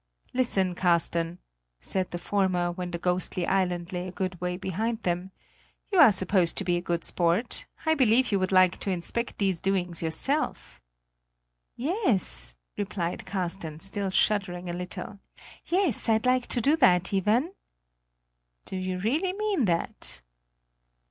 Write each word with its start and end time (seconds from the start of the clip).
"Listen, 0.33 0.73
Carsten," 0.73 1.37
said 1.79 2.09
the 2.09 2.17
former, 2.17 2.71
when 2.71 2.89
the 2.89 2.97
ghostly 2.97 3.45
island 3.45 3.93
lay 3.93 4.07
a 4.07 4.11
good 4.11 4.41
way 4.41 4.57
behind 4.57 5.05
him, 5.05 5.29
"you 5.91 5.99
are 5.99 6.11
supposed 6.11 6.57
to 6.57 6.63
be 6.63 6.75
a 6.75 6.81
good 6.81 7.03
sport; 7.03 7.67
I 7.85 7.93
believe 7.93 8.31
you 8.31 8.39
would 8.39 8.51
like 8.51 8.77
to 8.79 8.89
inspect 8.89 9.37
these 9.37 9.59
doings 9.59 10.01
yourself." 10.01 10.81
"Yes," 11.75 12.55
replied 12.79 13.27
Carsten, 13.27 13.79
still 13.79 14.09
shuddering 14.09 14.71
a 14.71 14.73
little. 14.73 15.19
"Yes, 15.67 16.09
I'd 16.09 16.25
like 16.25 16.47
to 16.47 16.61
do 16.61 16.75
that, 16.77 17.13
Iven." 17.13 17.53
"Do 18.65 18.77
you 18.77 18.97
really 18.97 19.33
mean 19.33 19.65
that? 19.65 20.23